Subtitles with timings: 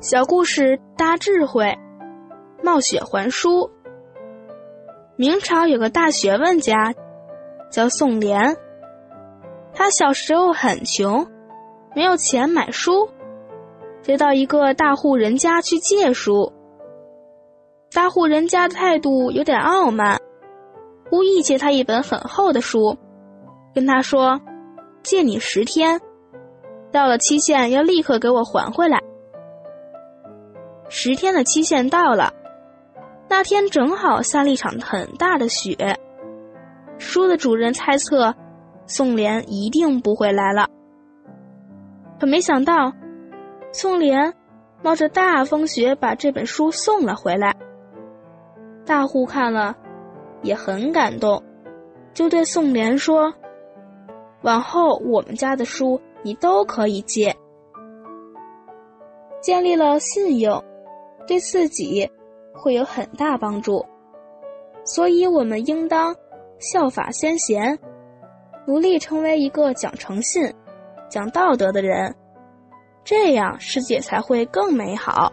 [0.00, 1.76] 小故事大智慧，
[2.62, 3.68] 冒雪还书。
[5.16, 6.94] 明朝有个大学问家，
[7.68, 8.56] 叫宋濂。
[9.74, 11.26] 他小时候很穷，
[11.96, 13.08] 没有钱买书，
[14.00, 16.52] 就到一个大户人家去借书。
[17.92, 20.20] 大户人家的态度有点傲慢，
[21.10, 22.96] 故意借他一本很厚的书，
[23.74, 24.40] 跟他说
[25.02, 26.00] ：“借你十天，
[26.92, 29.02] 到了期限要立刻给我还回来。”
[30.88, 32.32] 十天的期限到了，
[33.28, 35.76] 那天正好下了一场很大的雪。
[36.98, 38.34] 书的主人猜测
[38.86, 40.66] 宋濂一定不会来了，
[42.18, 42.92] 可没想到
[43.70, 44.32] 宋濂
[44.82, 47.54] 冒着大风雪把这本书送了回来。
[48.86, 49.76] 大户看了
[50.42, 51.42] 也很感动，
[52.14, 53.32] 就对宋濂说
[54.42, 57.36] ：“往后我们家的书你都可以借。”
[59.42, 60.64] 建立了信用。
[61.28, 62.10] 对自己
[62.52, 63.86] 会有很大帮助，
[64.84, 66.16] 所以我们应当
[66.58, 67.78] 效法先贤，
[68.66, 70.52] 努力成为一个讲诚信、
[71.08, 72.16] 讲道德的人，
[73.04, 75.32] 这样世界才会更美好。